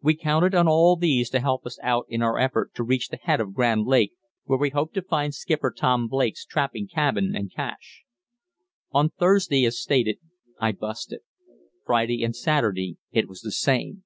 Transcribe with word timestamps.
We 0.00 0.14
counted 0.16 0.54
on 0.54 0.66
all 0.66 0.96
these 0.96 1.28
to 1.28 1.40
help 1.40 1.66
us 1.66 1.78
out 1.82 2.06
in 2.08 2.22
our 2.22 2.38
effort 2.38 2.72
to 2.74 2.82
reach 2.82 3.08
the 3.10 3.18
head 3.18 3.38
of 3.38 3.52
Grand 3.52 3.84
Lake 3.84 4.14
where 4.44 4.58
we 4.58 4.70
hoped 4.70 4.94
to 4.94 5.02
find 5.02 5.34
Skipper 5.34 5.70
Tom 5.70 6.08
Blake's 6.08 6.46
trapping 6.46 6.86
camp 6.88 7.18
and 7.18 7.52
cache. 7.54 8.04
On 8.92 9.10
Thursday, 9.10 9.66
as 9.66 9.78
stated, 9.78 10.20
I 10.58 10.72
busted. 10.72 11.20
Friday 11.84 12.24
and 12.24 12.34
Saturday 12.34 12.96
it 13.12 13.28
was 13.28 13.42
the 13.42 13.52
same. 13.52 14.04